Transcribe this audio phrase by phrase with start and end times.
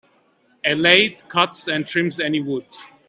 [0.65, 2.65] A lathe cuts and trims any wood.